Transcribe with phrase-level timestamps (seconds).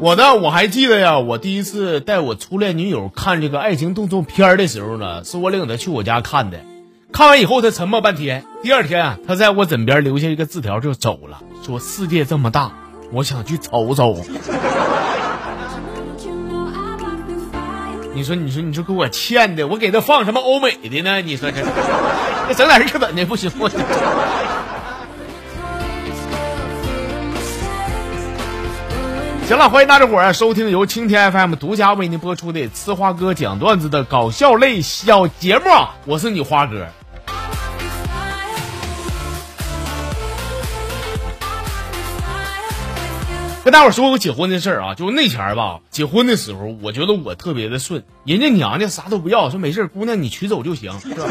[0.00, 6.60] 我呢，我还记得呀，我第一次带我初恋女友看这个爱情动作片的时候呢，是我领她去我家看的。
[7.12, 8.44] 看完以后，她沉默半天。
[8.62, 12.70] 第二天啊，她在我枕边留下一个字条就走了，说世界这么大，
[13.12, 14.16] 我想去瞅瞅。
[18.14, 21.20] 你说，你说，你说给我欠的，我给她放什么欧美的呢？
[21.22, 21.60] 你说这，
[22.46, 23.68] 这整点日本的不行吗？
[29.48, 35.64] 行了，欢迎大家伙儿收听由青天 FM 独家为您播出的《呲花哥讲段子》的搞笑类小节目，
[36.04, 36.86] 我是你花哥。
[43.64, 51.24] 跟大伙儿说个结婚的事儿啊，就是那前儿吧，结婚的时候，我觉得我特别的顺，人家娘家啥都不要，说没事姑娘你娶走就行，是吧？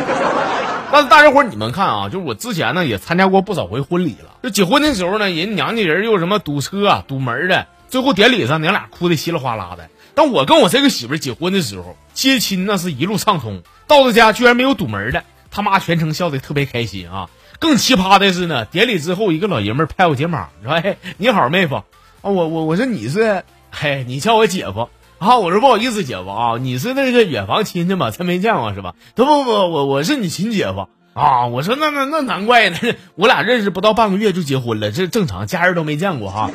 [0.92, 7.68] 但是大家伙儿你们看啊，就是我之前呢也参加过不少回婚礼了，就结婚的时候呢，人娘家人又什么堵车啊、堵门的。
[7.90, 9.90] 最后典礼上，娘俩哭的稀里哗啦的。
[10.16, 15.24] 但我跟我这个媳妇结婚的时候，接亲那是一路畅通，到了家居然没有堵门的。
[15.50, 17.30] 他妈全程笑得特别开心啊！
[17.58, 21.84] 更奇葩的是呢，典礼之后，一个老爷们拍我肩膀说：“哎，你好，妹夫啊！
[22.22, 25.38] 我我我说你是，嘿，你叫我姐夫啊！
[25.38, 28.12] 我说不好意思，姐夫啊，你是那个远房亲戚嘛？
[28.12, 28.94] 真没见过是吧？
[29.16, 31.48] 不不不，我我是你亲姐夫啊！
[31.48, 32.78] 我说那那那难怪呢，
[33.16, 36.52] 我俩认识不到半个月就结婚了，这正常，家人都没见过哈。”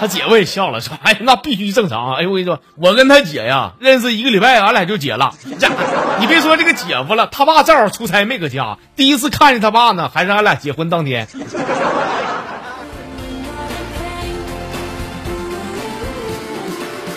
[0.00, 2.14] 他姐夫也笑了，说：“哎，那必须正常。
[2.14, 5.34] 哎，我跟你说，我跟他姐呀认识一个礼拜，俺俩就结了。
[6.20, 11.26] 你别说这个姐夫了，他爸正好出差没搁家，第一次看见他爸呢，还是俺俩结婚当天。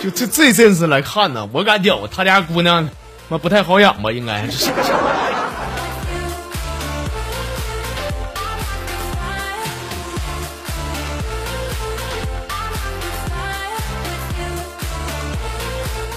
[0.02, 2.88] 就这这阵势来看呢，我感觉他家姑娘，
[3.28, 4.10] 妈不太好养吧？
[4.10, 4.68] 应该是。”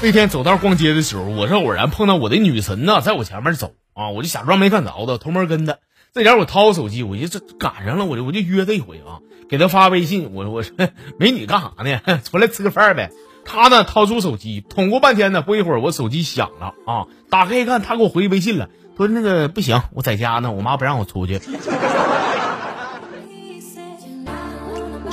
[0.02, 5.78] 那天走道逛街的时候，我是偶然碰到我的女神呢，在我前面走啊，我就假装没看着的，偷摸跟她。
[6.14, 9.20] 这点我掏手机，我就这赶上了，我就我就约她一回啊，
[9.50, 10.76] 给她发微信，我我说
[11.18, 12.00] 美女干啥呢？
[12.24, 13.12] 出来吃个饭呗。
[13.46, 21.42] 她呢掏出手机，捅咕半天呢，不一会儿我手机响了啊，打开一看，她给我回微信了，说那个不行，我在家呢，我妈不让我出去。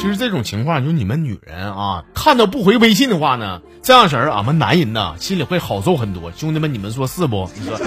[0.02, 6.32] 其实这种情况，就你们女人啊，看到不回微信的话呢，这样式儿，俺们男人呢心里会好受很多。
[6.32, 7.48] 兄弟们，你们说是不？
[7.54, 7.78] 你说。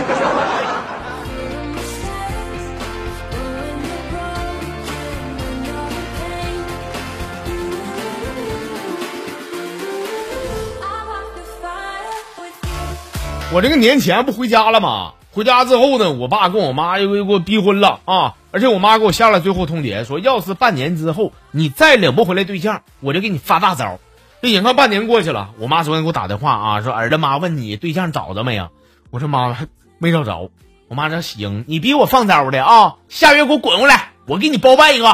[13.54, 15.12] 我这个年前不回家了吗？
[15.34, 18.36] 回家之后呢，我爸跟我妈又给我逼婚了啊！
[18.56, 24.00] 而且我妈给我下了最后通牒，说要是半年之后你再领不回来对象，我就给你发大招。
[24.42, 28.70] 这眼看半年过去了，我妈昨天给我打电话啊，说儿子妈问你对象找着没有？
[29.12, 29.58] 我说妈
[29.98, 30.50] 没找着。
[30.88, 32.96] 我妈说行，你逼我放招的啊！
[33.10, 35.10] 下月给我滚回来，我给你包办一个。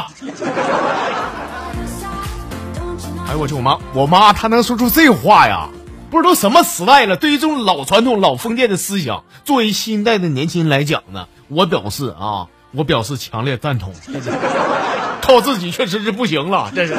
[3.26, 5.68] 哎我去，我妈我妈她能说出这话呀？
[6.12, 13.92] 不知道什么时代了，对于这种老传统、老封建的思想，作为新一代的年轻人来讲呢，我表示啊，我表示强烈赞同。
[15.22, 16.94] 靠自己确实是不行了，这是。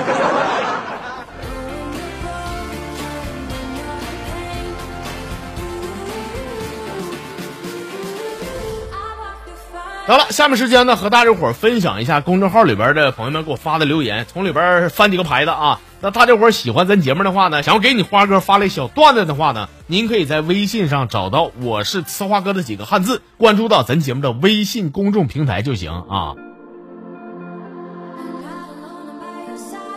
[10.06, 15.80] 得了，下面时间呢，和大家伙分享一下公众号里边的朋友们给我发的留言，从里边翻几个牌子啊。
[16.02, 26.36] 那大家伙喜欢咱节目的话呢，想要给你花哥发来小段子的话呢，您可以在微信上找到“我是呲花哥”的几个汉字，关注到咱节目的微信公众平台就行啊。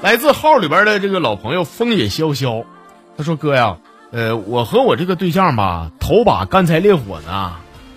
[0.03, 2.65] 来自号里边的这个老朋友风野潇潇，
[3.19, 3.79] 他说：“哥呀，
[4.13, 7.55] 呃，我和我这个对象吧，头把干柴烈火呢，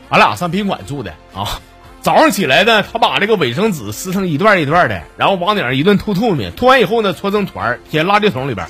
[0.09, 1.61] 俺俩上宾馆住的啊。”
[2.01, 8.65] 早上起来呢，他把这个卫生纸撕成一段一段的，然后往脸上一顿吐吐沫，吐完以后呢，搓成团填垃圾桶里边。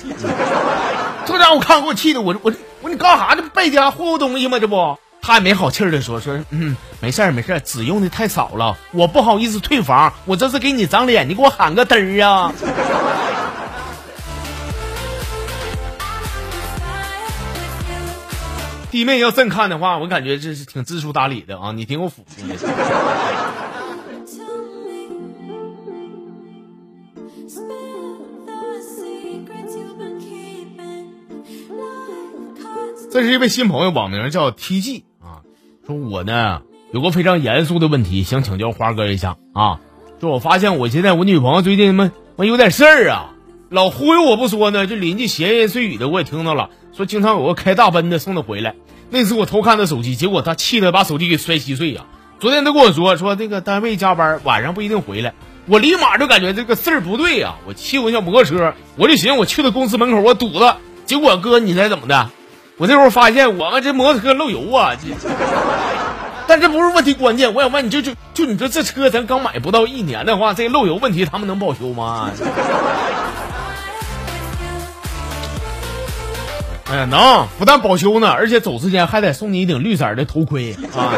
[1.26, 3.34] 这家伙看给我气的，我我我你干啥？
[3.34, 4.58] 这不败家霍霍东西吗？
[4.58, 12.52] 这不，他也没好气的说说，嗯，没事儿没事儿纸用的太少了，我不好意思退房，我这是给你长脸，你给我喊个嘚儿啊！
[18.90, 22.56] 弟妹要真看的话，我感觉这是挺知书达理的啊，你挺有福气的。
[33.12, 35.42] 这是一位新朋友，网名叫 T G 啊，
[35.86, 39.80] 说我呢有个非常严肃的问题想请教花哥一下啊，
[40.20, 43.34] 说我发现我现在我女朋友最近么么有点事儿啊，
[43.68, 48.74] 老忽悠我不说呢，就邻居闲言碎语的我也听到了，说经常有个开大奔的送他回来。
[49.10, 52.02] 那次我偷看他手机，结果他气得把手机给摔稀碎呀。
[52.38, 55.34] 昨天他跟我说说那个单位加班，晚上不一定回来。
[55.66, 57.56] 我立马就感觉这个事儿不对呀！
[57.66, 60.76] 我骑我小摩托车，我就寻思我去他公司门口我堵他。
[61.06, 62.30] 结果哥，你猜怎么的？
[62.76, 64.94] 我这会儿发现我们这摩托车漏油啊！
[64.94, 65.08] 这
[66.48, 72.30] 但这不是问题关键，我想问你就就就你说这车咱刚买不到一年的话，这漏油问题他们能保修吗？
[76.90, 81.14] 哎呀，能，不但保修呢，而且走之前还得送你一顶绿色的头盔啊！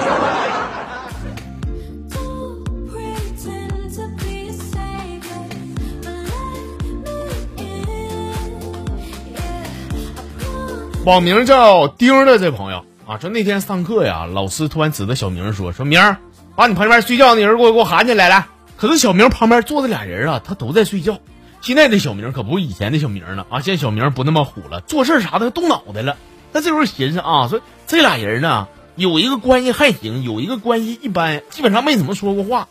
[11.06, 16.19] 网名叫丁的这朋友啊，说那天上课呀，老师突然指着小明说：“说明儿，
[16.54, 18.46] 把你旁边睡觉那人给我给我喊起来来。”
[18.76, 21.19] 可是小明旁边坐着俩人啊，他都在睡觉。
[21.62, 23.60] 现在的小明可不是以前的小明了啊！
[23.60, 26.16] 现在小明不那么虎了，做事啥的动脑袋了。
[26.52, 28.66] 他这时候寻思啊，说这俩人呢，
[28.96, 32.66] 有一个关系还行，有一个关系一般，基本上没怎么说过话。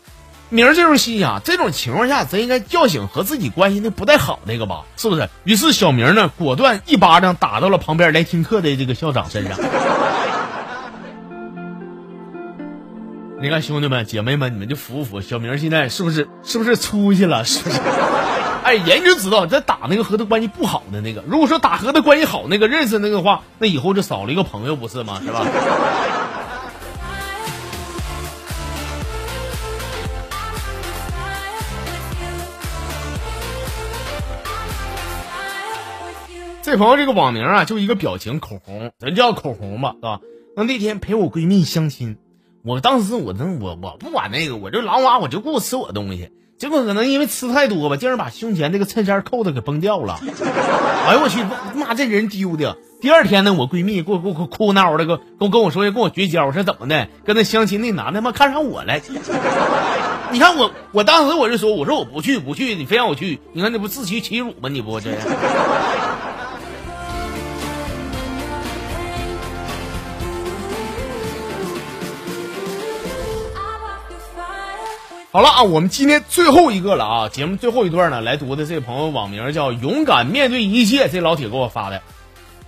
[0.50, 5.30] 明儿这时候心想，这种情况下，咱应该叫醒和自己关系那不太好那个吧，是不是？
[5.44, 9.58] 于是小明呢，果断一巴掌打到了旁边来听课的这个校长身上。
[13.42, 15.20] 你看兄弟们姐妹们，你们就服不服？
[15.20, 17.44] 小明现在是不是是不是出息了？
[17.44, 17.80] 是不是？
[18.62, 21.24] 哎，人就知道这打那个和他关系不好的那个。
[21.26, 25.20] 如果说打和他关系好那个认识那个话，那以后就少了一个朋友，不是吗？
[25.20, 25.44] 是吧？
[36.62, 40.20] 这朋友这个网名啊，就一个表情，口红，咱叫口红吧，是吧？
[40.54, 42.18] 那那天陪我闺蜜相亲，
[42.64, 46.30] 我当时我那我我不管那个，我就狼娃，我就顾吃我东西。
[46.58, 50.20] 结果可能因为吃太多吧，竟然把胸前这个衬衫扣子给崩掉了。
[51.08, 51.42] 哎呦我去，
[51.74, 52.76] 妈这人丢的！
[53.00, 57.08] 第二天呢，我闺蜜给我给我哭闹的，跟跟跟我说要跟我绝交，我说怎么的？
[57.24, 58.94] 跟那相亲那男的妈看上我了。
[60.30, 64.68] 你看我，我当时我就说，我说我不去不去，你非让我去，你看你不自取其辱吗？
[64.70, 65.10] 你不这？
[75.32, 82.02] 好了啊，我们今天最后一个了啊，节目最后一段呢，来读的这个朋友网名叫勇敢面对一切，这老铁给我发的，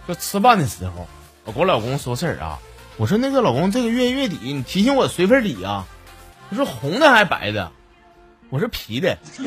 [0.09, 1.07] 就吃饭的时候，
[1.45, 2.59] 我跟我老公说事儿啊，
[2.97, 5.85] 我说那个老公这个月月底你提醒我随份礼啊，
[6.49, 7.71] 他说红的还是白的，
[8.49, 9.43] 我说啤的，什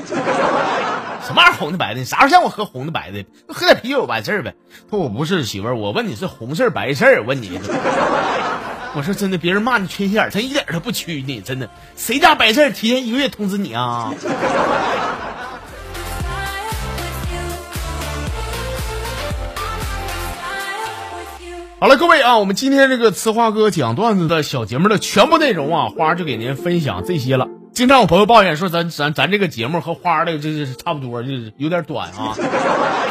[1.33, 4.53] 么玩意儿红的白的，你啥时候见我喝红的白的，喝点啤酒完事儿呗。
[4.91, 7.59] 他说我不是媳妇儿，我问你是红事儿白事儿，问你。
[8.97, 11.69] 我说真的，别人骂你缺心眼，他一点都不屈你，真的。
[11.95, 14.11] 谁家白事提前一个月通知你啊？
[21.79, 27.47] 好了，各位啊，我们今天这个词花哥讲段子的小节目的全部内容啊，花就给您分享这些了。
[27.73, 32.33] 经常有朋友抱怨说，咱咱咱这个节目和花的这是差不多，就是有点短啊。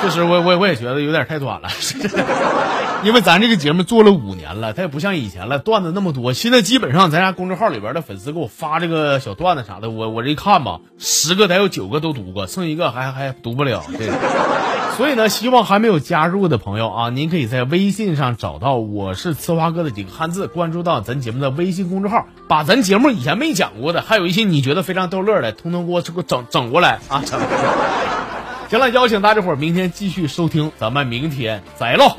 [0.03, 1.69] 确实，我我我也觉得有点太短了。
[3.05, 6.33] 因为咱这个节目做了五年了，它也不像以前了，段子那么多。
[6.33, 13.85] 现在基本上咱家公众号里边的粉丝给我发这个小段子啥的，我我这一看吧，十个得有九个都读过，剩一个还还读不了。
[13.97, 14.11] 对，
[14.97, 27.23] 所以呢，希望还没有加入的朋友啊，您可以在微信上找到我是呲花哥的几个汉字，关注到咱节目的微信公众号，把咱节目以前没讲过的，还有一些你觉得非常逗乐的，通通给我这个整整过来啊！
[28.69, 32.17] 行了，邀请大家伙儿明天继续收听，咱们明天再唠。